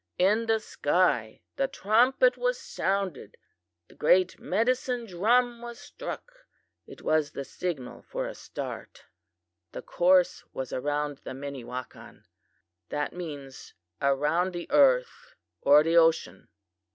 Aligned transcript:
In 0.17 0.47
the 0.47 0.59
sky 0.59 1.43
the 1.57 1.67
trumpet 1.67 2.35
was 2.35 2.59
sounded 2.59 3.37
the 3.87 3.93
great 3.93 4.39
medicine 4.39 5.05
drum 5.05 5.61
was 5.61 5.79
struck. 5.79 6.31
It 6.87 7.03
was 7.03 7.29
the 7.33 7.43
signal 7.45 8.01
for 8.01 8.25
a 8.25 8.33
start. 8.33 9.05
The 9.73 9.83
course 9.83 10.43
was 10.53 10.73
around 10.73 11.19
the 11.19 11.35
Minnewakan. 11.35 12.23
(That 12.89 13.13
means 13.13 13.75
around 14.01 14.53
the 14.53 14.65
earth 14.71 15.35
or 15.61 15.83
the 15.83 15.97
ocean.) 15.97 16.47